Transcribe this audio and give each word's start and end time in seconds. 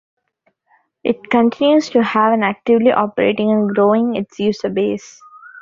It 1.03 1.29
continues 1.29 1.91
to 1.91 2.01
have 2.01 2.33
an 2.33 2.41
actively 2.41 2.91
operating 2.91 3.51
and 3.51 3.69
growing 3.69 4.15
its 4.15 4.39
user 4.39 4.69
base. 4.69 5.21